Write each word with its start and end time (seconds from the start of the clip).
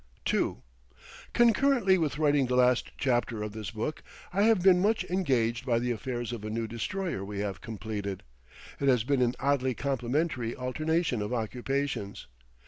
II 0.33 0.55
Concurrently 1.31 1.99
with 1.99 2.17
writing 2.17 2.47
the 2.47 2.55
last 2.55 2.89
chapter 2.97 3.43
of 3.43 3.51
this 3.51 3.69
book 3.69 4.01
I 4.33 4.41
have 4.41 4.63
been 4.63 4.79
much 4.81 5.03
engaged 5.03 5.63
by 5.63 5.77
the 5.77 5.91
affairs 5.91 6.33
of 6.33 6.43
a 6.43 6.49
new 6.49 6.65
destroyer 6.65 7.23
we 7.23 7.41
have 7.41 7.61
completed. 7.61 8.23
It 8.79 8.87
has 8.87 9.03
been 9.03 9.21
an 9.21 9.35
oddly 9.39 9.75
complementary 9.75 10.55
alternation 10.55 11.21
of 11.21 11.31
occupations. 11.31 12.25